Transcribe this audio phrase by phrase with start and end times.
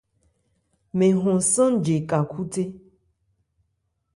[0.97, 2.63] Mɛn hɔn sánje ka khúthé.